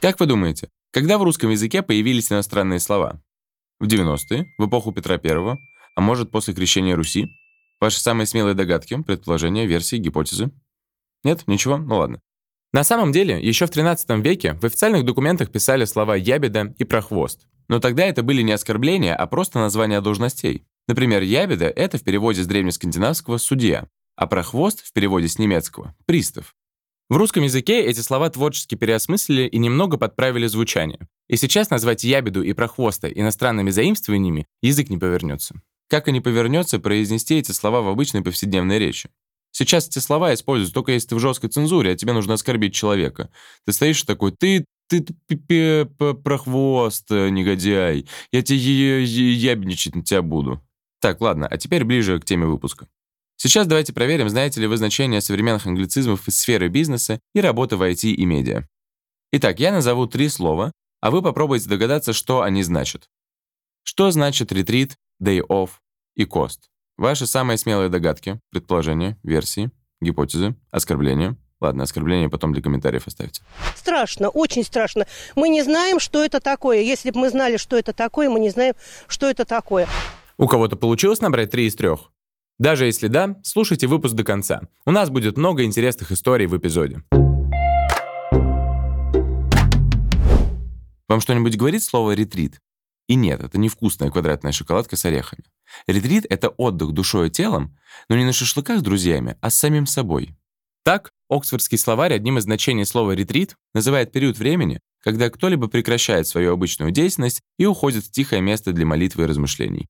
Как 0.00 0.20
вы 0.20 0.26
думаете, 0.26 0.68
когда 0.92 1.18
в 1.18 1.24
русском 1.24 1.50
языке 1.50 1.82
появились 1.82 2.30
иностранные 2.30 2.78
слова? 2.78 3.20
В 3.80 3.86
90-е, 3.86 4.46
в 4.56 4.66
эпоху 4.68 4.92
Петра 4.92 5.16
I, 5.22 5.58
а 5.96 6.00
может 6.00 6.30
после 6.30 6.54
крещения 6.54 6.94
Руси? 6.94 7.26
Ваши 7.80 7.98
самые 7.98 8.26
смелые 8.26 8.54
догадки, 8.54 9.02
предположения, 9.02 9.66
версии, 9.66 9.96
гипотезы? 9.96 10.52
Нет? 11.24 11.42
Ничего? 11.48 11.78
Ну 11.78 11.96
ладно. 11.96 12.20
На 12.72 12.84
самом 12.84 13.10
деле, 13.10 13.40
еще 13.42 13.66
в 13.66 13.70
13 13.70 14.10
веке 14.24 14.54
в 14.54 14.64
официальных 14.64 15.04
документах 15.04 15.50
писали 15.50 15.84
слова 15.84 16.14
«ябеда» 16.14 16.74
и 16.78 16.84
«прохвост». 16.84 17.48
Но 17.66 17.80
тогда 17.80 18.04
это 18.04 18.22
были 18.22 18.42
не 18.42 18.52
оскорбления, 18.52 19.16
а 19.16 19.26
просто 19.26 19.58
названия 19.58 20.00
должностей. 20.00 20.64
Например, 20.86 21.22
«ябеда»— 21.22 21.66
это 21.76 21.98
в 21.98 22.04
переводе 22.04 22.44
с 22.44 22.46
древнескандинавского 22.46 23.38
«судья», 23.38 23.88
а 24.14 24.26
«прохвост» 24.28 24.80
в 24.86 24.92
переводе 24.92 25.26
с 25.26 25.38
немецкого— 25.38 25.96
«пристав». 26.06 26.54
В 27.08 27.16
русском 27.16 27.42
языке 27.42 27.80
эти 27.80 28.00
слова 28.00 28.28
творчески 28.28 28.74
переосмыслили 28.74 29.46
и 29.46 29.56
немного 29.56 29.96
подправили 29.96 30.46
звучание. 30.46 31.08
И 31.26 31.36
сейчас 31.36 31.70
назвать 31.70 32.04
ябеду 32.04 32.42
и 32.42 32.52
прохвоста 32.52 33.08
иностранными 33.08 33.70
заимствованиями 33.70 34.46
язык 34.60 34.90
не 34.90 34.98
повернется. 34.98 35.54
Как 35.88 36.08
и 36.08 36.12
не 36.12 36.20
повернется 36.20 36.78
произнести 36.78 37.38
эти 37.38 37.52
слова 37.52 37.80
в 37.80 37.88
обычной 37.88 38.20
повседневной 38.20 38.78
речи. 38.78 39.08
Сейчас 39.52 39.88
эти 39.88 40.00
слова 40.00 40.34
используют 40.34 40.74
только 40.74 40.92
если 40.92 41.08
ты 41.08 41.14
в 41.14 41.20
жесткой 41.20 41.48
цензуре, 41.48 41.92
а 41.92 41.96
тебе 41.96 42.12
нужно 42.12 42.34
оскорбить 42.34 42.74
человека. 42.74 43.30
Ты 43.64 43.72
стоишь 43.72 44.02
такой, 44.02 44.32
ты, 44.32 44.66
ты, 44.90 45.06
ты 45.28 45.86
прохвост, 45.86 47.08
негодяй, 47.08 48.06
я 48.32 48.42
тебе 48.42 49.02
ябничать 49.02 49.94
на 49.94 50.04
тебя 50.04 50.20
буду. 50.20 50.62
Так, 51.00 51.22
ладно, 51.22 51.46
а 51.46 51.56
теперь 51.56 51.84
ближе 51.84 52.20
к 52.20 52.26
теме 52.26 52.44
выпуска. 52.44 52.86
Сейчас 53.40 53.68
давайте 53.68 53.92
проверим, 53.92 54.28
знаете 54.28 54.60
ли 54.60 54.66
вы 54.66 54.76
значение 54.76 55.20
современных 55.20 55.64
англицизмов 55.64 56.26
из 56.26 56.36
сферы 56.36 56.66
бизнеса 56.66 57.20
и 57.34 57.40
работы 57.40 57.76
в 57.76 57.82
IT 57.88 58.10
и 58.10 58.26
медиа. 58.26 58.64
Итак, 59.30 59.60
я 59.60 59.70
назову 59.70 60.08
три 60.08 60.28
слова, 60.28 60.72
а 61.00 61.12
вы 61.12 61.22
попробуйте 61.22 61.68
догадаться, 61.68 62.12
что 62.12 62.42
они 62.42 62.64
значат. 62.64 63.08
Что 63.84 64.10
значит 64.10 64.50
ретрит, 64.50 64.96
day 65.22 65.38
off 65.38 65.70
и 66.16 66.24
cost? 66.24 66.62
Ваши 66.96 67.28
самые 67.28 67.58
смелые 67.58 67.88
догадки, 67.88 68.40
предположения, 68.50 69.16
версии, 69.22 69.70
гипотезы, 70.00 70.56
оскорбления. 70.72 71.36
Ладно, 71.60 71.84
оскорбления 71.84 72.28
потом 72.28 72.52
для 72.52 72.60
комментариев 72.60 73.06
оставьте. 73.06 73.42
Страшно, 73.76 74.30
очень 74.30 74.64
страшно. 74.64 75.06
Мы 75.36 75.48
не 75.48 75.62
знаем, 75.62 76.00
что 76.00 76.24
это 76.24 76.40
такое. 76.40 76.80
Если 76.80 77.12
бы 77.12 77.20
мы 77.20 77.30
знали, 77.30 77.56
что 77.56 77.76
это 77.76 77.92
такое, 77.92 78.28
мы 78.30 78.40
не 78.40 78.50
знаем, 78.50 78.74
что 79.06 79.30
это 79.30 79.44
такое. 79.44 79.86
У 80.38 80.48
кого-то 80.48 80.74
получилось 80.74 81.20
набрать 81.20 81.52
три 81.52 81.66
из 81.66 81.76
трех? 81.76 82.10
Даже 82.58 82.86
если 82.86 83.06
да, 83.06 83.36
слушайте 83.44 83.86
выпуск 83.86 84.14
до 84.14 84.24
конца. 84.24 84.62
У 84.84 84.90
нас 84.90 85.10
будет 85.10 85.36
много 85.36 85.62
интересных 85.62 86.10
историй 86.10 86.46
в 86.46 86.56
эпизоде. 86.56 87.02
Вам 91.08 91.20
что-нибудь 91.20 91.56
говорит 91.56 91.82
слово 91.84 92.12
«ретрит»? 92.12 92.60
И 93.06 93.14
нет, 93.14 93.42
это 93.42 93.58
не 93.58 93.68
вкусная 93.68 94.10
квадратная 94.10 94.52
шоколадка 94.52 94.96
с 94.96 95.04
орехами. 95.04 95.44
Ретрит— 95.86 96.26
это 96.28 96.48
отдых 96.50 96.92
душой 96.92 97.28
и 97.28 97.30
телом, 97.30 97.78
но 98.08 98.16
не 98.16 98.24
на 98.24 98.32
шашлыках 98.32 98.80
с 98.80 98.82
друзьями, 98.82 99.36
а 99.40 99.50
с 99.50 99.54
самим 99.54 99.86
собой. 99.86 100.36
Так, 100.84 101.12
Оксфордский 101.30 101.78
словарь 101.78 102.12
одним 102.12 102.38
из 102.38 102.42
значений 102.42 102.84
слова 102.84 103.12
«ретрит» 103.12 103.54
называет 103.72 104.10
период 104.10 104.36
времени, 104.36 104.80
когда 105.02 105.30
кто-либо 105.30 105.68
прекращает 105.68 106.26
свою 106.26 106.52
обычную 106.52 106.90
деятельность 106.90 107.40
и 107.56 107.66
уходит 107.66 108.04
в 108.04 108.10
тихое 108.10 108.42
место 108.42 108.72
для 108.72 108.84
молитвы 108.84 109.24
и 109.24 109.26
размышлений. 109.26 109.86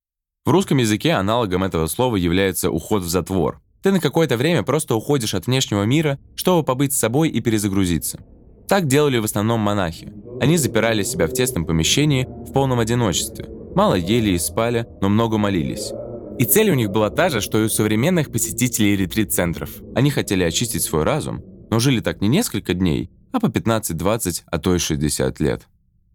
В 0.49 0.51
русском 0.51 0.79
языке 0.79 1.11
аналогом 1.11 1.63
этого 1.63 1.85
слова 1.85 2.15
является 2.15 2.71
уход 2.71 3.03
в 3.03 3.07
затвор. 3.07 3.61
Ты 3.83 3.91
на 3.91 3.99
какое-то 3.99 4.35
время 4.35 4.63
просто 4.63 4.95
уходишь 4.95 5.35
от 5.35 5.45
внешнего 5.45 5.83
мира, 5.83 6.17
чтобы 6.33 6.65
побыть 6.65 6.91
с 6.91 6.97
собой 6.97 7.29
и 7.29 7.39
перезагрузиться. 7.39 8.19
Так 8.67 8.87
делали 8.87 9.19
в 9.19 9.25
основном 9.25 9.59
монахи. 9.59 10.11
Они 10.41 10.57
запирали 10.57 11.03
себя 11.03 11.27
в 11.27 11.33
тесном 11.33 11.65
помещении 11.65 12.27
в 12.47 12.51
полном 12.51 12.79
одиночестве. 12.79 13.45
Мало 13.75 13.93
ели 13.93 14.31
и 14.31 14.39
спали, 14.39 14.87
но 15.01 15.09
много 15.09 15.37
молились. 15.37 15.91
И 16.39 16.45
цель 16.45 16.71
у 16.71 16.73
них 16.73 16.89
была 16.89 17.11
та 17.11 17.29
же, 17.29 17.41
что 17.41 17.61
и 17.61 17.65
у 17.65 17.69
современных 17.69 18.31
посетителей 18.31 18.95
ретрит-центров. 18.95 19.69
Они 19.93 20.09
хотели 20.09 20.43
очистить 20.43 20.81
свой 20.81 21.03
разум, 21.03 21.43
но 21.69 21.77
жили 21.77 21.99
так 21.99 22.21
не 22.21 22.27
несколько 22.27 22.73
дней, 22.73 23.11
а 23.33 23.39
по 23.39 23.45
15-20, 23.45 24.41
а 24.47 24.57
то 24.57 24.73
и 24.73 24.79
60 24.79 25.39
лет. 25.41 25.67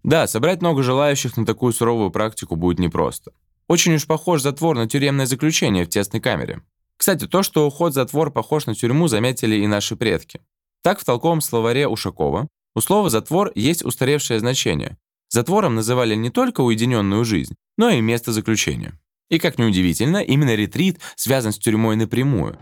Да, 0.03 0.27
собрать 0.27 0.61
много 0.61 0.83
желающих 0.83 1.37
на 1.37 1.47
такую 1.47 1.73
суровую 1.73 2.11
практику 2.11 2.57
будет 2.57 2.81
непросто. 2.81 3.31
Очень 3.69 3.95
уж 3.95 4.07
похож 4.07 4.43
затвор 4.43 4.77
на 4.77 4.89
тюремное 4.89 5.27
заключение 5.27 5.85
в 5.85 5.89
тесной 5.89 6.21
камере. 6.21 6.63
Кстати, 6.97 7.27
то, 7.27 7.43
что 7.43 7.67
уход 7.67 7.95
затвор 7.95 8.31
похож 8.31 8.67
на 8.67 8.75
тюрьму, 8.75 9.09
заметили 9.09 9.57
и 9.57 9.67
наши 9.67 9.97
предки. 9.97 10.41
Так 10.83 11.01
в 11.01 11.05
толковом 11.05 11.41
словаре 11.41 11.89
Ушакова 11.89 12.49
у 12.75 12.81
слова 12.81 13.09
«затвор» 13.09 13.53
есть 13.55 13.85
устаревшее 13.85 14.41
значение. 14.41 14.99
Затвором 15.31 15.75
называли 15.75 16.15
не 16.15 16.31
только 16.31 16.61
уединенную 16.61 17.25
жизнь, 17.25 17.55
но 17.79 17.91
и 17.91 18.01
место 18.01 18.33
заключения. 18.33 18.99
И, 19.31 19.39
как 19.39 19.59
неудивительно, 19.59 20.19
именно 20.19 20.55
ретрит 20.55 21.01
связан 21.17 21.53
с 21.53 21.59
тюрьмой 21.59 21.97
напрямую. 21.97 22.59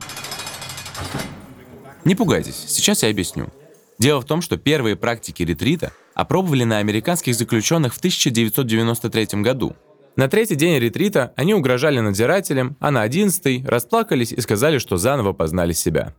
Не 2.05 2.15
пугайтесь, 2.15 2.65
сейчас 2.69 3.03
я 3.03 3.11
объясню. 3.11 3.49
Дело 3.99 4.21
в 4.21 4.25
том, 4.25 4.41
что 4.41 4.57
первые 4.57 4.97
практики 4.97 5.43
ретрита 5.43 5.93
опробовали 6.15 6.65
на 6.65 6.79
американских 6.79 7.35
заключенных 7.35 7.95
в 7.95 7.99
1993 7.99 9.43
году– 9.43 9.75
на 10.17 10.29
третий 10.29 10.57
день 10.57 10.79
ретрита 10.79 11.33
они 11.37 11.55
угрожали 11.55 12.01
надзирателям, 12.01 12.77
а 12.81 12.91
на 12.91 13.03
одиннадцатый 13.03 13.65
расплакались 13.67 14.33
и 14.33 14.41
сказали, 14.41 14.79
что 14.79 14.97
заново 14.97 15.33
познали 15.33 15.73
себя. 15.73 16.15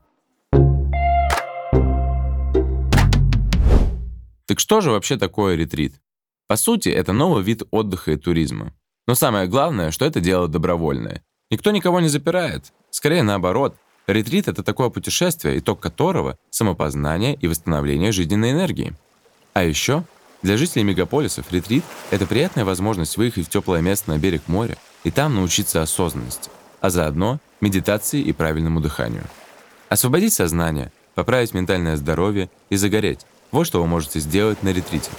Так 4.45 4.59
что 4.59 4.81
же 4.81 4.91
вообще 4.91 5.17
такое 5.17 5.55
ретрит? 5.55 5.95
По 6.47 6.57
сути, 6.57 6.89
это 6.89 7.13
новый 7.13 7.43
вид 7.43 7.63
отдыха 7.71 8.11
и 8.11 8.17
туризма. 8.17 8.73
Но 9.07 9.15
самое 9.15 9.47
главное, 9.47 9.91
что 9.91 10.05
это 10.05 10.19
дело 10.19 10.47
добровольное. 10.47 11.23
Никто 11.49 11.71
никого 11.71 11.99
не 11.99 12.07
запирает. 12.07 12.73
Скорее 12.89 13.23
наоборот. 13.23 13.75
Ретрит— 14.05 14.47
это 14.49 14.63
такое 14.63 14.89
путешествие, 14.89 15.59
итог 15.59 15.79
которого— 15.79 16.37
самопознание 16.49 17.35
и 17.35 17.47
восстановление 17.47 18.11
жизненной 18.11 18.51
энергии. 18.51 18.93
А 19.53 19.63
еще 19.63 20.03
для 20.43 20.57
жителей 20.57 20.83
мегаполисов 20.83 21.51
ретрит— 21.51 21.83
это 22.11 22.27
приятная 22.27 22.65
возможность 22.65 23.17
выехать 23.17 23.47
в 23.47 23.49
теплое 23.49 23.81
место 23.81 24.11
на 24.11 24.19
берег 24.19 24.43
моря 24.47 24.77
и 25.03 25.09
там 25.09 25.35
научиться 25.35 25.81
осознанности, 25.81 26.51
а 26.81 26.89
заодно 26.89 27.39
медитации 27.61 28.21
и 28.21 28.33
правильному 28.33 28.81
дыханию. 28.81 29.23
Освободить 29.89 30.33
сознание, 30.33 30.91
поправить 31.15 31.53
ментальное 31.53 31.95
здоровье 31.95 32.49
и 32.69 32.75
загореть— 32.75 33.25
вот 33.51 33.65
что 33.65 33.81
вы 33.81 33.87
можете 33.87 34.19
сделать 34.19 34.63
на 34.63 34.69
ретрите. 34.69 35.11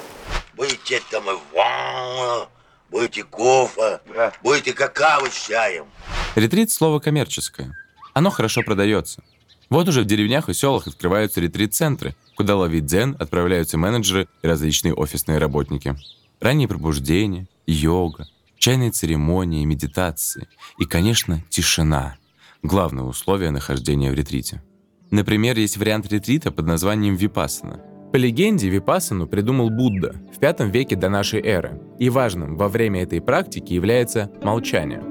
Будете 0.54 1.00
там 1.10 1.24
и 1.24 1.38
ванна, 1.54 2.48
будете 2.90 3.24
кофе, 3.24 4.00
будете 4.42 4.72
какао 4.72 5.26
с 5.26 5.46
чаем. 5.46 5.86
Ретрит— 6.34 6.70
слово 6.72 6.98
коммерческое. 6.98 7.76
Оно 8.12 8.30
хорошо 8.30 8.62
продается— 8.62 9.22
вот 9.74 9.88
уже 9.88 10.02
в 10.02 10.06
деревнях 10.06 10.48
и 10.48 10.54
селах 10.54 10.86
открываются 10.86 11.40
ретрит-центры, 11.40 12.14
куда 12.36 12.56
ловить 12.56 12.86
дзен 12.86 13.16
отправляются 13.18 13.76
менеджеры 13.76 14.28
и 14.42 14.46
различные 14.46 14.94
офисные 14.94 15.38
работники. 15.38 15.96
Раннее 16.40 16.68
пробуждение, 16.68 17.48
йога, 17.66 18.26
чайные 18.58 18.90
церемонии, 18.90 19.64
медитации 19.64 20.48
и, 20.78 20.84
конечно, 20.84 21.42
тишина– 21.50 22.16
главное 22.62 23.04
условие 23.04 23.50
нахождения 23.50 24.10
в 24.10 24.14
ретрите. 24.14 24.62
Например, 25.10 25.56
есть 25.56 25.76
вариант 25.76 26.10
ретрита 26.10 26.50
под 26.50 26.66
названием 26.66 27.14
випассана. 27.14 27.80
По 28.12 28.16
легенде, 28.16 28.68
випассану 28.68 29.26
придумал 29.26 29.70
Будда 29.70 30.14
в 30.34 30.40
V 30.40 30.70
веке 30.70 30.96
до 30.96 31.08
нашей 31.08 31.40
эры, 31.40 31.80
и 31.98 32.08
важным 32.08 32.56
во 32.56 32.68
время 32.68 33.02
этой 33.02 33.20
практики 33.20 33.72
является 33.72 34.30
молчание. 34.42 35.02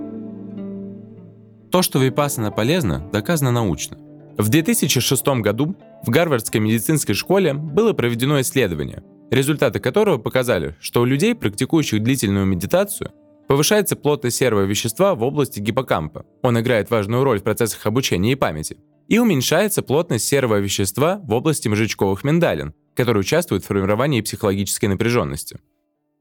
То, 1.69 1.81
что 1.81 2.00
випассана 2.00 2.51
полезно, 2.51 3.07
доказано 3.12 3.51
научно. 3.51 3.98
В 4.38 4.50
2006 4.50 5.27
году 5.41 5.75
в 6.03 6.09
Гарвардской 6.09 6.59
медицинской 6.59 7.13
школе 7.13 7.53
было 7.53 7.94
проведено 7.94 8.41
исследование, 8.41 9.03
результаты 9.30 9.80
которого 9.80 10.18
показали, 10.18 10.75
что 10.80 11.01
у 11.01 11.06
людей, 11.06 11.35
практикующих 11.35 12.01
длительную 12.01 12.47
медитацию, 12.47 13.12
повышается 13.47 13.95
плотность 13.95 14.38
серого 14.38 14.62
вещества 14.62 15.13
в 15.13 15.21
области 15.21 15.59
гиппокампа. 15.59 16.25
Он 16.41 16.59
играет 16.59 16.89
важную 16.89 17.24
роль 17.24 17.39
в 17.39 17.44
процессах 17.44 17.85
обучения 17.85 18.31
и 18.31 18.35
памяти. 18.35 18.77
и 19.09 19.19
уменьшается 19.19 19.83
плотность 19.83 20.25
серого 20.25 20.59
вещества 20.59 21.19
в 21.24 21.33
области 21.33 21.68
мозжечковых 21.68 22.24
миндалин, 22.24 22.74
который 22.95 23.19
участвует 23.19 23.63
в 23.63 23.68
формировании 23.68 24.21
психологической 24.21 24.88
напряженности. 24.88 25.59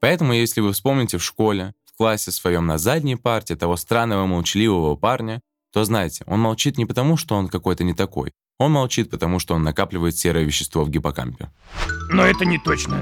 Поэтому, 0.01 0.33
если 0.33 0.61
вы 0.61 0.73
вспомните 0.73 1.17
в 1.17 1.23
школе, 1.23 1.75
в 1.87 1.97
классе 1.97 2.33
своем 2.33 2.67
на 2.67 2.79
задней 2.79 3.15
парте 3.15 3.55
того 3.55 3.77
странного 3.77 4.27
молчаливого 4.27 4.97
парня, 4.97 5.41
то 5.73 5.85
знайте, 5.85 6.25
он 6.27 6.41
молчит 6.41 6.79
не 6.79 6.87
потому, 6.87 7.17
что 7.17 7.35
он 7.35 7.49
какой-то 7.49 7.83
не 7.85 7.95
такой. 7.95 8.33
Он 8.59 8.73
молчит, 8.73 9.11
потому 9.11 9.39
что 9.39 9.55
он 9.55 9.63
накапливает 9.63 10.17
серое 10.17 10.45
вещество 10.45 10.85
в 10.85 10.91
гиппокампе. 10.91 11.51
Но 12.11 12.25
это 12.25 12.45
не 12.45 12.59
точно. 12.59 13.01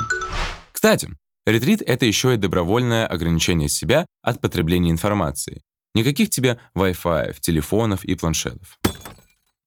Кстати, 0.72 1.10
ретрит— 1.46 1.82
это 1.86 2.06
еще 2.06 2.34
и 2.34 2.38
добровольное 2.38 3.06
ограничение 3.06 3.68
себя 3.68 4.06
от 4.22 4.40
потребления 4.40 4.90
информации. 4.90 5.62
Никаких 5.94 6.30
тебе 6.30 6.58
Wi-Fi, 6.76 7.36
телефонов 7.40 8.04
и 8.04 8.14
планшетов. 8.14 8.78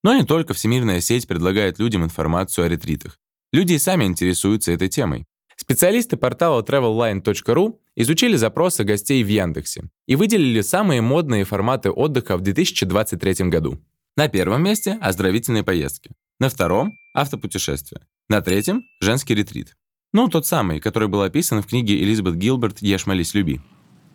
Но 0.03 0.15
не 0.15 0.23
только 0.23 0.53
Всемирная 0.53 1.01
сеть 1.01 1.27
предлагает 1.27 1.79
людям 1.79 2.03
информацию 2.03 2.65
о 2.65 2.69
ретритах. 2.69 3.17
Люди 3.51 3.73
и 3.73 3.79
сами 3.79 4.05
интересуются 4.05 4.71
этой 4.71 4.89
темой. 4.89 5.25
Специалисты 5.57 6.17
портала 6.17 6.63
travelline.ru 6.63 7.77
изучили 7.95 8.35
запросы 8.35 8.83
гостей 8.83 9.23
в 9.23 9.27
Яндексе 9.27 9.89
и 10.07 10.15
выделили 10.15 10.61
самые 10.61 11.01
модные 11.01 11.43
форматы 11.43 11.91
отдыха 11.91 12.37
в 12.37 12.41
2023 12.41 13.49
году. 13.49 13.79
На 14.15 14.27
первом 14.27 14.63
месте– 14.63 14.97
оздоровительные 15.01 15.63
поездки. 15.63 16.11
На 16.39 16.49
втором– 16.49 16.93
автопутешествия. 17.13 18.01
На 18.29 18.41
третьем– 18.41 18.83
женский 19.01 19.35
ретрит. 19.35 19.75
Ну, 20.13 20.27
тот 20.27 20.45
самый, 20.45 20.79
который 20.79 21.07
был 21.07 21.21
описан 21.21 21.61
в 21.61 21.67
книге 21.67 21.97
Элизабет 22.03 22.35
Гилберт 22.35 22.81
«Ешь, 22.81 23.07
молись, 23.07 23.33
люби». 23.33 23.59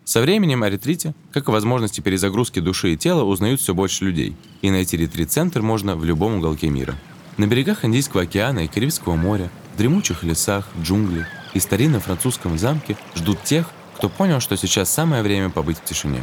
Со 0.05 0.23
временем 0.23 0.63
о 0.63 0.71
ретрите, 0.71 1.15
как 1.33 1.49
о 1.49 1.53
возможности 1.53 2.01
перезагрузки 2.01 2.61
души 2.61 2.95
и 2.95 2.97
тела, 2.97 3.25
узнают 3.25 3.61
все 3.61 3.75
больше 3.75 4.05
людей. 4.05 4.37
И 4.63 4.71
найти 4.71 4.97
ретрит-центр 4.97 5.61
можно 5.61 5.97
в 5.97 6.05
любом 6.05 6.37
уголке 6.37 6.71
мира. 6.71 6.95
На 7.37 7.47
берегах 7.47 7.85
Индийского 7.85 8.23
океана 8.23 8.61
и 8.61 8.69
Карибского 8.69 9.17
моря, 9.17 9.51
в 9.75 9.79
дремучих 9.79 10.23
лесах, 10.23 10.69
джунглях 10.81 11.27
и 11.55 11.61
старинном 11.61 12.01
французском 12.01 12.59
замке 12.59 12.97
ждут 13.15 13.43
тех, 13.43 13.71
кто 13.97 14.09
понял, 14.09 14.41
что 14.41 14.57
сейчас 14.57 14.91
самое 14.91 15.23
время 15.23 15.51
побыть 15.51 15.79
в 15.79 15.85
тишине. 15.85 16.23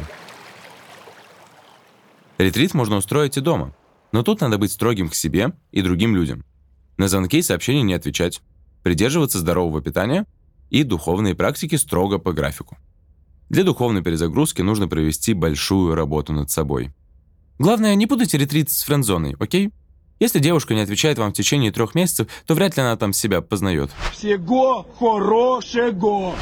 Ретрит 2.38 2.74
можно 2.74 2.96
устроить 2.96 3.36
и 3.36 3.40
дома, 3.40 3.74
но 4.12 4.22
тут 4.22 4.40
надо 4.40 4.58
быть 4.58 4.72
строгим 4.72 5.08
к 5.08 5.14
себе 5.14 5.52
и 5.72 5.82
другим 5.82 6.14
людям. 6.14 6.44
На 6.96 7.08
звонки 7.08 7.38
и 7.38 7.42
сообщения 7.42 7.82
не 7.82 7.94
отвечать, 7.94 8.40
придерживаться 8.82 9.38
здорового 9.38 9.82
питания 9.82 10.26
и 10.70 10.82
духовные 10.82 11.34
практики 11.34 11.76
строго 11.76 12.18
по 12.18 12.32
графику. 12.32 12.78
Для 13.48 13.62
духовной 13.62 14.02
перезагрузки 14.02 14.62
нужно 14.62 14.88
провести 14.88 15.34
большую 15.34 15.94
работу 15.94 16.32
над 16.32 16.50
собой. 16.50 16.92
Главное, 17.58 17.94
не 17.94 18.06
путайте 18.06 18.38
ретрит 18.38 18.70
с 18.70 18.82
френдзоной, 18.82 19.36
окей? 19.38 19.70
Если 20.18 20.38
девушка 20.38 20.74
не 20.74 20.80
отвечает 20.80 21.18
вам 21.18 21.32
в 21.32 21.36
течение 21.36 21.70
трех 21.70 21.94
месяцев, 21.94 22.28
то 22.46 22.54
вряд 22.54 22.76
ли 22.76 22.82
она 22.82 22.96
там 22.96 23.12
себя 23.12 23.42
познает. 23.42 23.90
Всего 24.12 24.86
хорошего. 24.98 26.34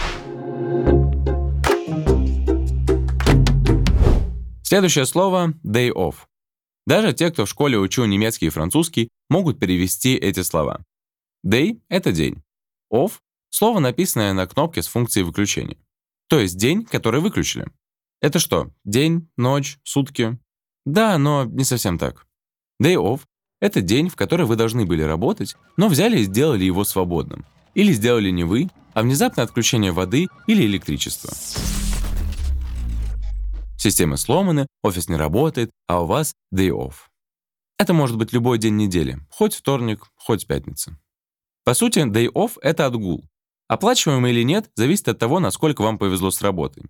Следующее 4.62 5.06
слово— 5.06 5.54
day 5.64 5.90
off. 5.90 6.14
Даже 6.86 7.12
те, 7.12 7.30
кто 7.30 7.46
в 7.46 7.48
школе 7.48 7.78
учил 7.78 8.04
немецкий 8.04 8.46
и 8.46 8.50
французский, 8.50 9.08
могут 9.28 9.58
перевести 9.58 10.14
эти 10.14 10.42
слова. 10.42 10.84
Day— 11.44 11.80
это 11.88 12.12
день. 12.12 12.42
Off— 12.92 13.14
слово, 13.50 13.80
написанное 13.80 14.32
на 14.32 14.46
кнопке 14.46 14.82
с 14.82 14.86
функцией 14.86 15.24
выключения. 15.24 15.78
То 16.28 16.38
есть 16.38 16.56
день, 16.56 16.84
который 16.84 17.20
выключили. 17.20 17.66
Это 18.20 18.38
что, 18.38 18.70
день, 18.84 19.28
ночь, 19.36 19.78
сутки? 19.82 20.38
Да, 20.84 21.18
но 21.18 21.44
не 21.44 21.64
совсем 21.64 21.98
так. 21.98 22.26
Day 22.82 22.94
off— 22.94 23.22
это 23.64 23.80
день, 23.80 24.10
в 24.10 24.14
который 24.14 24.44
вы 24.44 24.56
должны 24.56 24.84
были 24.84 25.00
работать, 25.00 25.56
но 25.78 25.88
взяли 25.88 26.18
и 26.18 26.24
сделали 26.24 26.64
его 26.64 26.84
свободным. 26.84 27.46
Или 27.72 27.94
сделали 27.94 28.28
не 28.28 28.44
вы, 28.44 28.68
а 28.92 29.00
внезапное 29.00 29.42
отключение 29.42 29.90
воды 29.90 30.28
или 30.46 30.66
электричества. 30.66 31.30
Системы 33.78 34.18
сломаны, 34.18 34.66
офис 34.82 35.08
не 35.08 35.16
работает, 35.16 35.70
а 35.88 36.02
у 36.02 36.06
вас 36.06 36.34
day 36.54 36.68
off. 36.68 37.08
Это 37.78 37.94
может 37.94 38.18
быть 38.18 38.34
любой 38.34 38.58
день 38.58 38.76
недели, 38.76 39.18
хоть 39.30 39.54
вторник, 39.54 40.10
хоть 40.14 40.46
пятница. 40.46 40.98
По 41.64 41.72
сути, 41.72 42.00
day 42.00 42.30
off— 42.30 42.58
это 42.60 42.84
отгул, 42.84 43.24
Оплачиваемый 43.66 44.32
или 44.32 44.42
нет, 44.42 44.70
зависит 44.74 45.08
от 45.08 45.18
того, 45.18 45.40
насколько 45.40 45.80
вам 45.80 45.96
повезло 45.96 46.30
с 46.30 46.42
работой. 46.42 46.84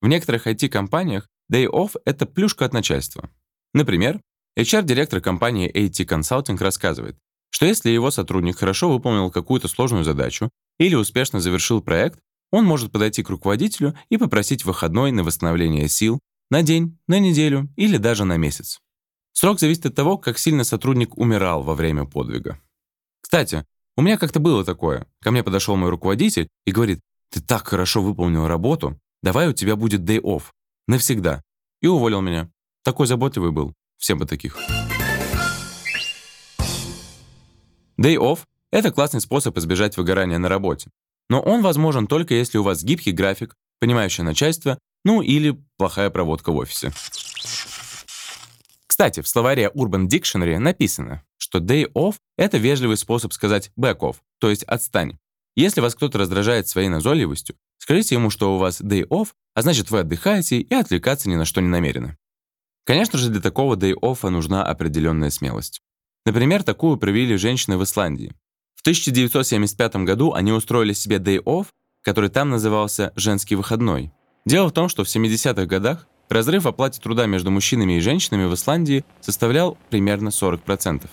В 0.00 0.08
некоторых 0.08 0.48
IT-компаниях 0.48 1.28
day 1.52 1.70
off— 1.70 1.92
это 2.04 2.26
плюшка 2.26 2.64
от 2.64 2.72
начальства. 2.72 3.30
Например, 3.72 4.20
HR-директор 4.58 5.20
компании 5.20 5.70
AT 5.70 6.06
Consulting 6.06 6.56
рассказывает, 6.58 7.18
что 7.50 7.66
если 7.66 7.90
его 7.90 8.10
сотрудник 8.10 8.58
хорошо 8.58 8.90
выполнил 8.90 9.30
какую-то 9.30 9.68
сложную 9.68 10.02
задачу 10.02 10.50
или 10.78 10.94
успешно 10.94 11.40
завершил 11.40 11.82
проект, 11.82 12.18
он 12.50 12.64
может 12.64 12.90
подойти 12.90 13.22
к 13.22 13.30
руководителю 13.30 13.94
и 14.08 14.16
попросить 14.16 14.64
выходной 14.64 15.12
на 15.12 15.24
восстановление 15.24 15.88
сил 15.88 16.20
на 16.50 16.62
день, 16.62 16.98
на 17.06 17.18
неделю 17.18 17.68
или 17.76 17.98
даже 17.98 18.24
на 18.24 18.36
месяц. 18.36 18.80
Срок 19.32 19.60
зависит 19.60 19.86
от 19.86 19.94
того, 19.94 20.16
как 20.16 20.38
сильно 20.38 20.64
сотрудник 20.64 21.18
умирал 21.18 21.62
во 21.62 21.74
время 21.74 22.06
подвига. 22.06 22.58
Кстати, 23.20 23.66
у 23.96 24.02
меня 24.02 24.16
как-то 24.16 24.40
было 24.40 24.64
такое. 24.64 25.06
Ко 25.20 25.30
мне 25.32 25.42
подошел 25.42 25.76
мой 25.76 25.90
руководитель 25.90 26.48
и 26.64 26.72
говорит, 26.72 27.00
ты 27.30 27.42
так 27.42 27.66
хорошо 27.66 28.00
выполнил 28.00 28.46
работу, 28.46 28.98
давай 29.22 29.48
у 29.48 29.52
тебя 29.52 29.76
будет 29.76 30.02
day 30.02 30.20
off. 30.20 30.44
Навсегда. 30.86 31.42
И 31.82 31.86
уволил 31.88 32.22
меня. 32.22 32.50
Такой 32.82 33.06
заботливый 33.06 33.50
был. 33.50 33.74
Всем 33.96 34.18
бы 34.18 34.26
таких. 34.26 34.56
Day 37.98 38.16
off— 38.16 38.40
это 38.70 38.90
классный 38.90 39.20
способ 39.20 39.56
избежать 39.58 39.96
выгорания 39.96 40.38
на 40.38 40.48
работе. 40.48 40.90
Но 41.28 41.40
он 41.40 41.62
возможен 41.62 42.06
только 42.06 42.34
если 42.34 42.58
у 42.58 42.62
вас 42.62 42.84
гибкий 42.84 43.12
график, 43.12 43.54
понимающее 43.80 44.24
начальство, 44.24 44.78
ну 45.04 45.22
или 45.22 45.58
плохая 45.76 46.10
проводка 46.10 46.52
в 46.52 46.56
офисе. 46.56 46.92
Кстати, 48.86 49.20
в 49.20 49.28
словаре 49.28 49.70
Urban 49.74 50.08
Dictionary 50.08 50.58
написано, 50.58 51.22
что 51.36 51.58
day 51.58 51.90
off— 51.92 52.16
это 52.36 52.58
вежливый 52.58 52.96
способ 52.96 53.32
сказать 53.32 53.70
back 53.78 53.98
off, 53.98 54.16
то 54.38 54.50
есть 54.50 54.64
отстань. 54.64 55.18
Если 55.54 55.80
вас 55.80 55.94
кто-то 55.94 56.18
раздражает 56.18 56.68
своей 56.68 56.88
назойливостью, 56.88 57.56
скажите 57.78 58.14
ему, 58.14 58.30
что 58.30 58.54
у 58.54 58.58
вас 58.58 58.80
day 58.80 59.06
off, 59.08 59.28
а 59.54 59.62
значит 59.62 59.90
вы 59.90 60.00
отдыхаете 60.00 60.60
и 60.60 60.74
отвлекаться 60.74 61.28
ни 61.28 61.34
на 61.34 61.44
что 61.44 61.60
не 61.60 61.68
намерены. 61.68 62.16
Конечно 62.86 63.18
же, 63.18 63.30
для 63.30 63.40
такого 63.40 63.74
off 63.74 64.30
нужна 64.30 64.64
определенная 64.64 65.30
смелость. 65.30 65.80
Например, 66.24 66.62
такую 66.62 66.96
провели 66.96 67.36
женщины 67.36 67.76
в 67.76 67.82
Исландии. 67.82 68.32
В 68.76 68.82
1975 68.82 69.96
году 69.96 70.32
они 70.32 70.52
устроили 70.52 70.92
себе 70.92 71.18
off, 71.18 71.66
который 72.02 72.30
там 72.30 72.50
назывался 72.50 73.12
«женский 73.16 73.56
выходной». 73.56 74.12
Дело 74.44 74.68
в 74.68 74.72
том, 74.72 74.88
что 74.88 75.02
в 75.02 75.08
70-х 75.08 75.66
годах 75.66 76.06
разрыв 76.28 76.62
в 76.62 76.68
оплате 76.68 77.00
труда 77.00 77.26
между 77.26 77.50
мужчинами 77.50 77.94
и 77.94 78.00
женщинами 78.00 78.44
в 78.44 78.54
Исландии 78.54 79.04
составлял 79.20 79.76
примерно 79.90 80.28
40%. 80.28 81.08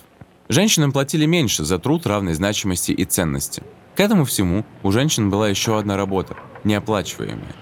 Женщинам 0.49 0.91
платили 0.91 1.25
меньше 1.25 1.63
за 1.63 1.79
труд 1.79 2.05
равной 2.05 2.35
значимости 2.35 2.91
и 2.91 3.05
ценности. 3.05 3.63
К 3.95 4.01
этому 4.01 4.25
всему 4.25 4.63
у 4.83 4.91
женщин 4.91 5.31
была 5.31 5.49
еще 5.49 5.79
одна 5.79 5.97
работа, 5.97 6.35
неоплачиваемая. 6.63 7.55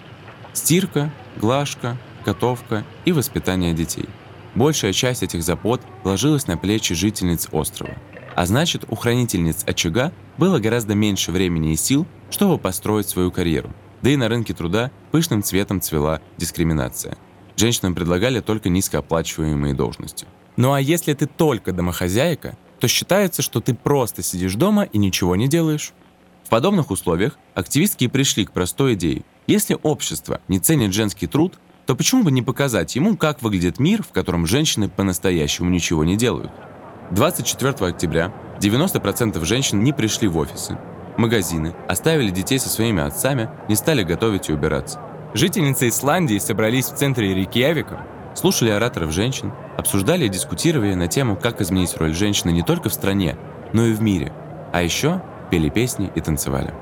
Стирка, 0.51 1.13
глажка, 1.38 1.97
готовка 2.23 2.85
и 3.05 3.11
воспитание 3.11 3.73
детей. 3.73 4.07
Большая 4.55 4.93
часть 4.93 5.23
этих 5.23 5.43
забот 5.43 5.81
ложилась 6.03 6.47
на 6.47 6.57
плечи 6.57 6.93
жительниц 6.93 7.47
острова. 7.51 7.95
А 8.35 8.45
значит, 8.45 8.85
у 8.89 8.95
хранительниц 8.95 9.63
очага 9.65 10.11
было 10.37 10.59
гораздо 10.59 10.95
меньше 10.95 11.31
времени 11.31 11.73
и 11.73 11.77
сил, 11.77 12.05
чтобы 12.29 12.57
построить 12.57 13.07
свою 13.07 13.31
карьеру. 13.31 13.71
Да 14.01 14.09
и 14.09 14.15
на 14.15 14.27
рынке 14.29 14.53
труда 14.53 14.91
пышным 15.11 15.43
цветом 15.43 15.81
цвела 15.81 16.21
дискриминация. 16.37 17.17
Женщинам 17.55 17.93
предлагали 17.93 18.39
только 18.39 18.69
низкооплачиваемые 18.69 19.73
должности. 19.73 20.25
Ну 20.57 20.73
а 20.73 20.81
если 20.81 21.13
ты 21.13 21.27
только 21.27 21.71
домохозяйка, 21.71 22.57
то 22.79 22.87
считается, 22.87 23.41
что 23.41 23.61
ты 23.61 23.73
просто 23.73 24.23
сидишь 24.23 24.55
дома 24.55 24.83
и 24.83 24.97
ничего 24.97 25.35
не 25.35 25.47
делаешь. 25.47 25.93
В 26.43 26.49
подобных 26.49 26.91
условиях 26.91 27.37
активистки 27.53 28.07
пришли 28.07 28.45
к 28.45 28.51
простой 28.51 28.95
идее. 28.95 29.23
Если 29.47 29.77
общество 29.83 30.41
не 30.47 30.59
ценит 30.59 30.93
женский 30.93 31.27
труд, 31.27 31.59
то 31.85 31.95
почему 31.95 32.23
бы 32.23 32.31
не 32.31 32.41
показать 32.41 32.95
ему, 32.95 33.17
как 33.17 33.41
выглядит 33.41 33.79
мир, 33.79 34.03
в 34.03 34.09
котором 34.09 34.45
женщины 34.45 34.89
по-настоящему 34.89 35.69
ничего 35.69 36.03
не 36.03 36.15
делают? 36.15 36.51
24 37.11 37.73
октября 37.89 38.33
90% 38.59 39.43
женщин 39.43 39.83
не 39.83 39.91
пришли 39.91 40.27
в 40.27 40.38
офисы, 40.38 40.77
магазины, 41.17 41.73
оставили 41.88 42.29
детей 42.29 42.59
со 42.59 42.69
своими 42.69 43.01
отцами, 43.01 43.50
не 43.67 43.75
стали 43.75 44.03
готовить 44.03 44.50
и 44.50 44.53
убираться. 44.53 45.00
Жительницы 45.33 45.88
Исландии 45.88 46.38
собрались 46.38 46.88
в 46.88 46.95
центре 46.95 47.33
Рейкьявика, 47.33 48.05
слушали 48.35 48.69
ораторов 48.69 49.11
женщин, 49.11 49.53
обсуждали 49.77 50.25
и 50.25 50.29
дискутировали 50.29 50.93
на 50.93 51.07
тему, 51.07 51.38
как 51.38 51.61
изменить 51.61 51.95
роль 51.97 52.13
женщины 52.13 52.51
не 52.51 52.63
только 52.63 52.89
в 52.89 52.93
стране, 52.93 53.38
но 53.73 53.85
и 53.85 53.93
в 53.93 54.01
мире. 54.01 54.33
А 54.73 54.81
еще 54.81 55.21
пели 55.50 55.69
песни 55.69 56.11
и 56.15 56.21
танцевали. 56.21 56.73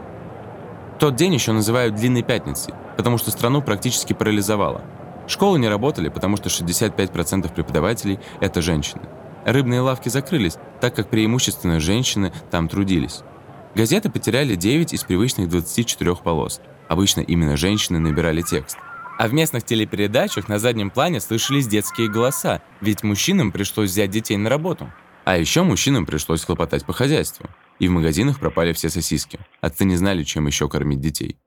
Тот 1.00 1.16
день 1.16 1.34
еще 1.34 1.52
называют 1.52 1.96
«длинной 1.96 2.24
пятницей», 2.24 2.74
потому 3.00 3.18
что 3.18 3.32
страну 3.32 3.62
практически 3.62 4.12
парализовало. 4.12 4.82
Школы 5.26 5.58
не 5.58 5.70
работали, 5.70 6.10
потому 6.10 6.36
что 6.36 6.50
65% 6.50 7.50
преподавателей– 7.54 8.20
это 8.42 8.62
женщины. 8.62 9.04
Рыбные 9.46 9.80
лавки 9.80 10.10
закрылись, 10.10 10.58
так 10.82 10.98
как 10.98 11.10
преимущественно 11.10 11.80
женщины 11.80 12.34
там 12.52 12.68
трудились. 12.68 13.22
Газеты 13.74 14.10
потеряли 14.10 14.56
9 14.56 14.92
из 14.92 15.06
привычных 15.06 15.48
24 15.48 16.14
полос. 16.18 16.60
Обычно 16.90 17.22
именно 17.22 17.56
женщины 17.56 18.00
набирали 18.00 18.42
текст. 18.42 18.78
А 19.18 19.30
в 19.30 19.34
местных 19.34 19.64
телепередачах 19.64 20.50
на 20.50 20.60
заднем 20.60 20.90
плане 20.90 21.22
слышались 21.22 21.68
детские 21.68 22.10
голоса, 22.10 22.62
ведь 22.82 23.04
мужчинам 23.04 23.54
пришлось 23.54 23.92
взять 23.92 24.10
детей 24.10 24.36
на 24.36 24.50
работу. 24.50 24.92
А 25.24 25.38
еще 25.38 25.64
мужчинам 25.64 26.06
пришлось 26.06 26.44
хлопотать 26.44 26.86
по 26.86 26.92
хозяйству. 26.92 27.50
И 27.80 27.88
в 27.88 27.92
магазинах 27.92 28.42
пропали 28.42 28.74
все 28.74 28.90
сосиски. 28.90 29.40
Отцы 29.62 29.86
не 29.86 29.96
знали, 29.96 30.24
чем 30.24 30.48
еще 30.48 30.68
кормить 30.68 31.00
детей. 31.00 31.38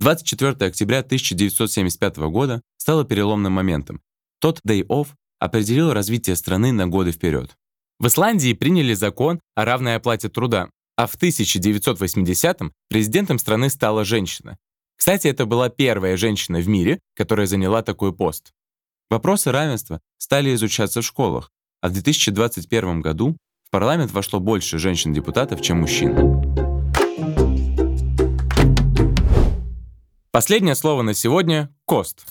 24 0.00 0.52
октября 0.68 1.00
1975 1.00 2.16
года 2.30 2.62
стало 2.76 3.04
переломным 3.04 3.52
моментом. 3.52 4.00
Тот 4.40 4.60
day 4.66 4.86
off 4.86 5.08
определил 5.38 5.92
развитие 5.92 6.36
страны 6.36 6.72
на 6.72 6.86
годы 6.86 7.12
вперед. 7.12 7.56
В 7.98 8.06
Исландии 8.06 8.52
приняли 8.52 8.94
закон 8.94 9.40
о 9.54 9.64
равной 9.64 9.96
оплате 9.96 10.28
труда, 10.28 10.68
а 10.96 11.06
в 11.06 11.16
1980-м 11.16 12.72
президентом 12.88 13.38
страны 13.38 13.70
стала 13.70 14.04
женщина. 14.04 14.56
Кстати, 14.96 15.28
это 15.28 15.46
была 15.46 15.68
первая 15.68 16.16
женщина 16.16 16.60
в 16.60 16.68
мире, 16.68 17.00
которая 17.14 17.46
заняла 17.46 17.82
такой 17.82 18.12
пост. 18.12 18.52
Вопросы 19.10 19.52
равенства 19.52 20.00
стали 20.18 20.54
изучаться 20.54 21.02
в 21.02 21.04
школах, 21.04 21.50
а 21.80 21.88
в 21.88 21.92
2021 21.92 23.00
году 23.00 23.36
в 23.64 23.70
парламент 23.70 24.12
вошло 24.12 24.40
больше 24.40 24.78
женщин-депутатов, 24.78 25.60
чем 25.60 25.80
мужчин. 25.80 26.63
Последнее 30.34 30.74
слово 30.74 31.02
на 31.02 31.14
сегодня— 31.14 31.72
кост. 31.84 32.26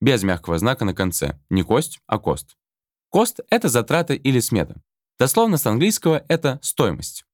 Без 0.00 0.24
мягкого 0.24 0.58
знака 0.58 0.84
на 0.84 0.94
конце. 0.94 1.38
Не 1.48 1.62
кость, 1.62 2.00
а 2.08 2.18
кост. 2.18 2.56
Кост— 3.08 3.38
это 3.50 3.68
затраты 3.68 4.16
или 4.16 4.40
смета. 4.40 4.82
Дословно 5.16 5.56
с 5.56 5.64
английского 5.64 6.24
это 6.26 6.58
стоимость. 6.60 7.24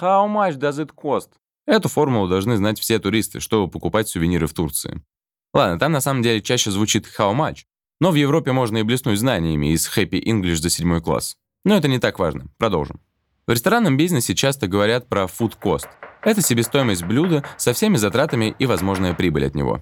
How 0.00 0.26
much 0.26 0.56
does 0.56 0.82
it 0.82 0.92
cost? 0.96 1.28
Эту 1.66 1.90
формулу 1.90 2.26
должны 2.26 2.56
знать 2.56 2.80
все 2.80 2.98
туристы, 2.98 3.40
чтобы 3.40 3.70
покупать 3.70 4.08
сувениры 4.08 4.46
в 4.46 4.54
Турции. 4.54 5.04
Ладно, 5.52 5.78
там 5.78 5.92
на 5.92 6.00
самом 6.00 6.22
деле 6.22 6.40
чаще 6.40 6.70
звучит 6.70 7.06
how 7.18 7.36
much, 7.36 7.64
но 8.00 8.12
в 8.12 8.14
Европе 8.14 8.52
можно 8.52 8.78
и 8.78 8.82
блеснуть 8.82 9.18
знаниями 9.18 9.74
из 9.74 9.86
Happy 9.94 10.24
English 10.24 10.56
за 10.56 10.70
седьмой 10.70 11.02
класс. 11.02 11.36
Но 11.66 11.76
это 11.76 11.86
не 11.86 11.98
так 11.98 12.18
важно. 12.18 12.46
Продолжим. 12.56 12.98
В 13.46 13.50
ресторанном 13.50 13.98
бизнесе 13.98 14.34
часто 14.34 14.68
говорят 14.68 15.06
про 15.06 15.24
food 15.24 15.52
cost. 15.62 15.88
Это 16.24 16.40
себестоимость 16.40 17.04
блюда 17.04 17.44
со 17.56 17.72
всеми 17.72 17.96
затратами 17.96 18.54
и 18.58 18.66
возможная 18.66 19.14
прибыль 19.14 19.46
от 19.46 19.54
него. 19.54 19.80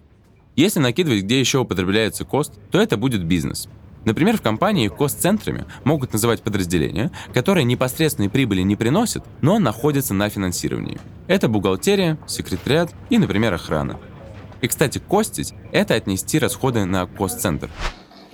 Если 0.57 0.81
накидывать, 0.81 1.23
где 1.23 1.41
еще 1.41 1.59
употребляется 1.59 2.25
кост, 2.25 2.55
то 2.71 2.81
это 2.81 2.97
будет 2.97 3.25
бизнес. 3.25 3.69
Например, 4.05 4.37
в 4.37 4.43
компании 4.43 4.89
кост-центрами 4.89 5.65
могут 5.85 6.13
называть 6.13 6.43
подразделения, 6.43 7.13
которые 7.33 7.65
непосредственной 7.65 8.29
прибыли 8.29 8.63
не 8.63 8.75
приносят, 8.75 9.25
но 9.41 9.59
находятся 9.59 10.13
на 10.13 10.29
финансировании. 10.29 10.99
Это 11.29 11.49
бухгалтерия, 11.49 12.19
секретариат 12.27 12.93
и, 13.11 13.19
например, 13.19 13.55
охрана. 13.55 14.01
И, 14.61 14.69
кстати, 14.69 14.99
костить– 14.99 15.55
это 15.73 15.95
отнести 15.95 16.39
расходы 16.39 16.85
на 16.85 17.07
кост-центр. 17.07 17.71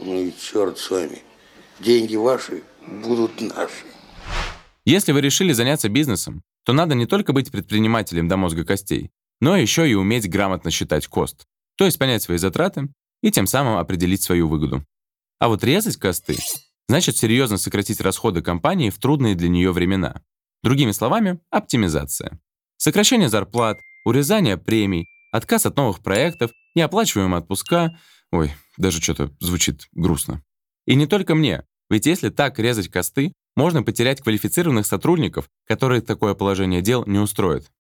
Ну 0.01 0.15
и 0.15 0.33
черт 0.41 0.79
с 0.79 0.91
вами. 0.91 1.19
Деньги 1.81 2.17
ваши 2.17 2.63
будут 2.87 3.41
наши. 3.41 3.85
Если 4.85 5.13
вы 5.13 5.21
решили 5.21 5.53
заняться 5.53 5.91
бизнесом, 5.91 6.43
то 6.69 6.75
надо 6.75 6.95
не 6.95 7.07
только 7.07 7.33
быть 7.33 7.51
предпринимателем 7.51 8.29
до 8.29 8.37
мозга 8.37 8.63
костей, 8.63 9.11
но 9.41 9.57
еще 9.57 9.91
и 9.91 9.95
уметь 9.95 10.29
грамотно 10.29 10.71
считать 10.71 11.07
кост, 11.07 11.47
то 11.79 11.87
есть 11.87 11.99
понять 11.99 12.23
свои 12.23 12.37
затраты 12.37 12.91
и 13.23 13.31
тем 13.31 13.47
самым 13.47 13.79
определить 13.79 14.21
свою 14.21 14.49
выгоду. 14.49 14.85
А 15.39 15.49
вот 15.49 15.65
резать 15.65 15.97
косты 15.97 16.37
значит 16.87 17.17
серьезно 17.17 17.57
сократить 17.57 18.03
расходы 18.03 18.43
компании 18.43 18.91
в 18.91 18.99
трудные 18.99 19.35
для 19.35 19.49
нее 19.49 19.73
времена. 19.73 20.21
Другими 20.63 20.91
словами, 20.91 21.41
оптимизация. 21.49 22.39
Сокращение 22.77 23.31
зарплат, 23.31 23.79
урезание 24.05 24.59
премий, 24.59 25.07
отказ 25.33 25.65
от 25.65 25.75
новых 25.75 26.03
проектов, 26.03 26.51
неоплачиваемые 26.75 27.39
отпуска. 27.39 27.99
Ой, 28.31 28.53
даже 28.77 29.01
что-то 29.01 29.35
звучит 29.41 29.89
грустно. 29.93 30.45
И 30.87 30.95
не 30.97 31.07
только 31.07 31.35
мне, 31.35 31.65
ведь 31.89 32.05
если 32.05 32.29
так 32.29 32.59
резать 32.59 32.91
косты, 32.91 33.33
можно 33.59 33.83
потерять 33.83 34.21
квалифицированных 34.21 34.87
сотрудников, 34.87 35.51
которые 35.67 36.01
такое 36.01 36.35
положение 36.35 36.81
дел 36.81 37.03
не 37.07 37.19
устроит. 37.19 37.73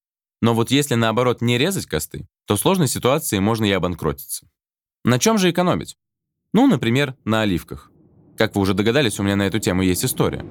Но 0.42 0.52
вот 0.52 0.72
если 0.72 0.96
наоборот 0.96 1.40
не 1.40 1.56
резать 1.56 1.86
косты, 1.86 2.26
то 2.48 2.56
в 2.56 2.60
сложной 2.60 2.88
ситуации 2.88 3.38
можно 3.38 3.64
и 3.64 3.70
обанкротиться. 3.70 4.48
На 5.04 5.20
чем 5.20 5.38
же 5.38 5.50
экономить? 5.50 5.96
Ну, 6.52 6.66
например, 6.66 7.14
на 7.24 7.42
оливках. 7.42 7.92
Как 8.36 8.56
вы 8.56 8.62
уже 8.62 8.74
догадались, 8.74 9.20
у 9.20 9.22
меня 9.22 9.36
на 9.36 9.42
эту 9.46 9.60
тему 9.60 9.82
есть 9.82 10.04
история. 10.04 10.44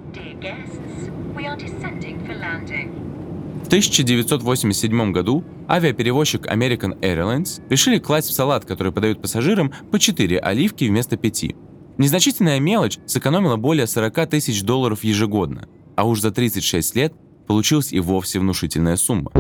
В 3.64 3.68
1987 3.68 5.12
году 5.12 5.44
авиаперевозчик 5.68 6.46
American 6.46 6.98
Airlines 7.02 7.62
решили 7.70 8.00
класть 8.00 8.30
в 8.30 8.34
салат, 8.34 8.64
который 8.64 8.94
подают 8.94 9.22
пассажирам, 9.22 9.74
по 9.92 10.00
4 10.00 10.40
оливки 10.40 10.86
вместо 10.86 11.18
5. 11.18 11.67
Незначительная 11.98 12.60
мелочь 12.60 13.00
сэкономила 13.08 13.56
более 13.56 13.88
40 13.88 14.30
тысяч 14.30 14.62
долларов 14.62 15.04
ежегодно, 15.04 15.68
а 15.96 16.08
уж 16.08 16.22
за 16.22 16.32
36 16.32 16.96
лет 16.96 17.14
получилась 17.48 17.92
и 17.92 18.00
вовсе 18.00 18.40
внушительная 18.40 18.98
сумма. 18.98 19.32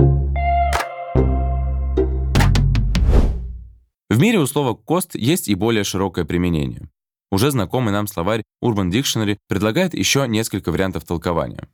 В 4.09 4.19
мире 4.19 4.39
у 4.39 4.47
слова 4.47 4.73
«кост» 4.73 5.13
есть 5.13 5.49
и 5.49 5.53
более 5.53 5.83
широкое 5.83 6.25
применение. 6.25 6.89
Уже 7.31 7.51
знакомый 7.51 7.93
нам 7.93 8.07
словарь 8.07 8.41
Urban 8.63 8.89
Dictionary 8.89 9.37
предлагает 9.47 9.93
еще 9.93 10.27
несколько 10.27 10.71
вариантов 10.71 11.03
толкования. 11.03 11.67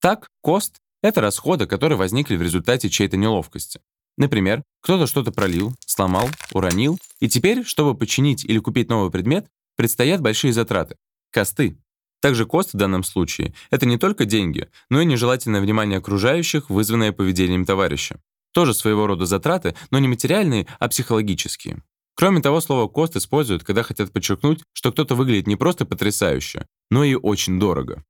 Так, 0.00 0.28
кост— 0.40 0.76
это 1.02 1.20
расходы, 1.20 1.66
которые 1.66 1.98
возникли 1.98 2.36
в 2.36 2.42
результате 2.42 2.88
чьей-то 2.88 3.18
неловкости. 3.18 3.80
Например, 4.16 4.62
кто-то 4.80 5.06
что-то 5.06 5.32
пролил, 5.32 5.74
сломал, 5.84 6.28
уронил, 6.52 6.98
и 7.20 7.28
теперь, 7.28 7.64
чтобы 7.64 7.94
починить 7.94 8.44
или 8.46 8.58
купить 8.60 8.88
новый 8.88 9.10
предмет, 9.10 9.46
предстоят 9.76 10.20
большие 10.20 10.52
затраты— 10.52 10.96
косты. 11.30 11.78
Также 12.20 12.46
кост 12.46 12.72
в 12.72 12.76
данном 12.76 13.02
случае— 13.02 13.54
это 13.70 13.86
не 13.86 13.98
только 13.98 14.24
деньги, 14.24 14.68
но 14.90 15.00
и 15.00 15.04
нежелательное 15.04 15.60
внимание 15.60 15.98
окружающих, 15.98 16.70
вызванное 16.70 17.12
поведением 17.12 17.64
товарища. 17.64 18.20
Тоже 18.52 18.74
своего 18.74 19.06
рода 19.06 19.26
затраты, 19.26 19.74
но 19.90 19.98
не 19.98 20.08
материальные, 20.08 20.66
а 20.78 20.88
психологические. 20.88 21.82
Кроме 22.14 22.40
того, 22.40 22.60
слово 22.60 22.88
«кост» 22.88 23.16
используют, 23.16 23.64
когда 23.64 23.82
хотят 23.82 24.12
подчеркнуть, 24.12 24.60
что 24.72 24.92
кто-то 24.92 25.14
выглядит 25.14 25.46
не 25.46 25.56
просто 25.56 25.86
потрясающе, 25.86 26.66
но 26.90 27.04
и 27.04 27.14
очень 27.14 27.58
дорого. 27.58 28.04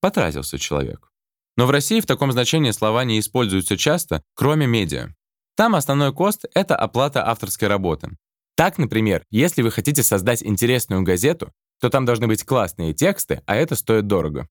Потратился 0.00 0.58
человек. 0.58 1.12
Но 1.56 1.66
в 1.66 1.70
России 1.70 2.00
в 2.00 2.06
таком 2.06 2.32
значении 2.32 2.70
слова 2.70 3.04
не 3.04 3.20
используются 3.20 3.76
часто, 3.76 4.22
кроме 4.34 4.66
медиа. 4.66 5.14
Там 5.54 5.74
основной 5.74 6.12
кост— 6.12 6.46
это 6.54 6.74
оплата 6.76 7.28
авторской 7.28 7.68
работы. 7.68 8.16
Так, 8.54 8.78
например, 8.78 9.24
если 9.30 9.62
вы 9.62 9.70
хотите 9.70 10.02
создать 10.02 10.42
интересную 10.42 11.02
газету, 11.02 11.52
то 11.80 11.90
там 11.90 12.04
должны 12.04 12.26
быть 12.26 12.44
классные 12.44 12.94
тексты, 12.94 13.42
а 13.46 13.56
это 13.56 13.74
стоит 13.74 14.06
дорого. 14.06 14.48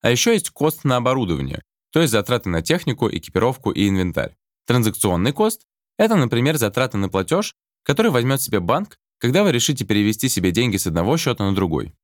А 0.00 0.10
еще 0.10 0.32
есть 0.32 0.50
кост 0.50 0.84
на 0.84 0.96
оборудование, 0.96 1.62
то 1.92 2.00
есть 2.00 2.12
затраты 2.12 2.48
на 2.48 2.62
технику, 2.62 3.08
экипировку 3.08 3.70
и 3.70 3.88
инвентарь. 3.88 4.34
Транзакционный 4.66 5.32
кост— 5.32 5.62
это, 5.98 6.16
например, 6.16 6.56
затраты 6.56 6.98
на 6.98 7.08
платеж, 7.08 7.54
который 7.84 8.10
возьмет 8.10 8.40
себе 8.40 8.60
банк, 8.60 8.96
когда 9.18 9.44
вы 9.44 9.52
решите 9.52 9.84
перевести 9.84 10.28
себе 10.28 10.50
деньги 10.50 10.76
с 10.76 10.86
одного 10.86 11.16
счета 11.16 11.44
на 11.44 11.54
другой. 11.54 11.94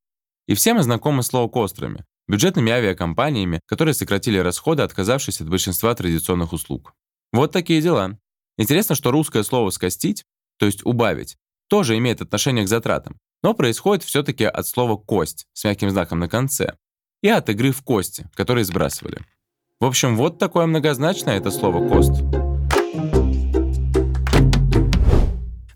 И 0.47 0.55
все 0.55 0.75
мы 0.75 0.83
знакомы 0.83 1.23
с 1.23 1.33
лоу-костерами, 1.33 2.05
бюджетными 2.29 2.71
авиакомпаниями, 2.71 3.61
которые 3.67 3.95
сократили 3.95 4.39
расходы, 4.39 4.83
отказавшись 4.83 5.41
от 5.41 5.49
большинства 5.49 5.95
традиционных 5.95 6.53
услуг. 6.53 6.95
Вот 7.33 7.53
такие 7.53 7.83
дела. 7.83 8.19
Интересно, 8.57 8.95
что 8.95 9.11
русское 9.11 9.43
слово 9.43 9.71
«скостить», 9.71 10.25
то 10.59 10.67
есть 10.67 10.85
«убавить», 10.85 11.37
тоже 11.69 11.97
имеет 11.97 12.21
отношение 12.21 12.65
к 12.65 12.69
затратам, 12.69 13.19
но 13.43 13.55
происходит 13.55 14.05
все-таки 14.05 14.45
от 14.45 14.67
слова 14.67 14.97
«кость» 14.97 15.47
с 15.53 15.65
мягким 15.65 15.91
знаком 15.91 16.19
на 16.19 16.29
конце 16.29 16.75
и 17.23 17.29
от 17.29 17.49
игры 17.49 17.73
в 17.73 17.83
кости, 17.83 18.29
которые 18.35 18.65
сбрасывали. 18.65 19.19
В 19.81 19.85
общем, 19.85 20.17
вот 20.17 20.39
такое 20.39 20.67
многозначное 20.67 21.39
это 21.39 21.51
слово 21.51 21.89
«кост». 21.89 22.23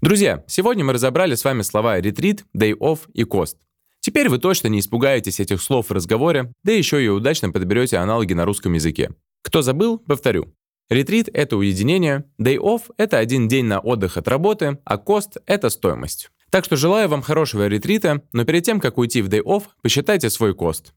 Друзья, 0.00 0.42
сегодня 0.48 0.84
мы 0.84 0.92
разобрали 0.94 1.36
с 1.36 1.44
вами 1.44 1.62
слова 1.62 2.00
«ретрит», 2.00 2.44
«day 2.56 2.72
off» 2.72 3.00
и 3.14 3.24
«кост». 3.24 3.58
Теперь 4.00 4.28
вы 4.28 4.38
точно 4.38 4.66
не 4.66 4.80
испугаетесь 4.80 5.38
этих 5.38 5.62
слов 5.62 5.88
в 5.88 5.92
разговоре, 5.92 6.52
да 6.64 6.72
еще 6.72 7.04
и 7.04 7.08
удачно 7.08 7.52
подберете 7.52 7.98
аналоги 7.98 8.32
на 8.32 8.44
русском 8.44 8.72
языке. 8.72 9.10
Кто 9.42 9.62
забыл, 9.62 9.98
повторю. 9.98 10.52
Ретрит— 10.92 11.30
это 11.32 11.56
уединение, 11.56 12.24
day 12.38 12.58
off— 12.58 12.82
это 12.98 13.16
один 13.16 13.48
день 13.48 13.64
на 13.64 13.80
отдых 13.80 14.18
от 14.18 14.28
работы, 14.28 14.78
а 14.84 14.98
кост— 14.98 15.38
это 15.46 15.70
стоимость. 15.70 16.30
Так 16.50 16.66
что 16.66 16.76
желаю 16.76 17.08
вам 17.08 17.22
хорошего 17.22 17.66
ретрита, 17.66 18.22
но 18.32 18.44
перед 18.44 18.64
тем, 18.64 18.78
как 18.78 18.98
уйти 18.98 19.22
в 19.22 19.28
day 19.28 19.42
off, 19.42 19.64
посчитайте 19.80 20.28
свой 20.28 20.54
кост. 20.54 20.92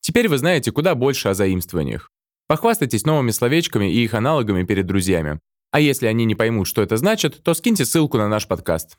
Теперь 0.00 0.28
вы 0.28 0.38
знаете 0.38 0.70
куда 0.70 0.94
больше 0.94 1.28
о 1.28 1.34
заимствованиях. 1.34 2.12
Похвастайтесь 2.46 3.04
новыми 3.04 3.32
словечками 3.32 3.92
и 3.92 4.04
их 4.04 4.14
аналогами 4.14 4.62
перед 4.62 4.86
друзьями. 4.86 5.40
А 5.72 5.80
если 5.80 6.06
они 6.06 6.24
не 6.24 6.36
поймут, 6.36 6.68
что 6.68 6.80
это 6.80 6.96
значит, 6.96 7.42
то 7.42 7.52
скиньте 7.54 7.84
ссылку 7.84 8.18
на 8.18 8.28
наш 8.28 8.46
подкаст. 8.46 8.96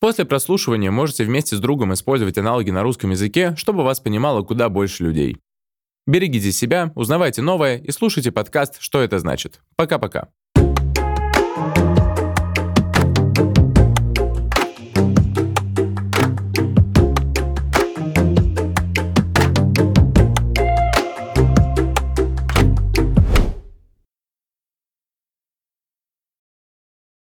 После 0.00 0.24
прослушивания 0.24 0.90
можете 0.90 1.24
вместе 1.24 1.54
с 1.54 1.60
другом 1.60 1.92
использовать 1.92 2.38
аналоги 2.38 2.70
на 2.70 2.82
русском 2.82 3.10
языке, 3.10 3.54
чтобы 3.58 3.84
вас 3.84 4.00
понимало 4.00 4.42
куда 4.42 4.70
больше 4.70 5.04
людей. 5.04 5.36
Берегите 6.06 6.52
себя, 6.52 6.92
узнавайте 6.94 7.42
новое 7.42 7.78
и 7.78 7.90
слушайте 7.90 8.30
подкаст 8.30 8.76
«Что 8.78 9.00
это 9.00 9.18
значит». 9.18 9.60
Пока-пока. 9.74 10.28